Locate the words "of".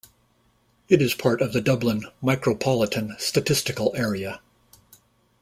1.43-1.53